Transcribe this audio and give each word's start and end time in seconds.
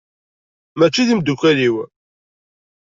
Mačči 0.77 1.07
d 1.07 1.09
imdukal-iw. 1.13 1.75